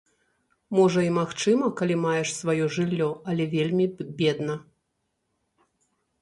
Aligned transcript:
Можа, 0.77 1.01
і 1.07 1.11
магчыма, 1.17 1.69
калі 1.81 1.97
маеш 2.05 2.31
сваё 2.39 2.65
жыллё, 2.77 3.09
але 3.33 3.43
вельмі 3.53 3.85
бедна. 4.23 4.57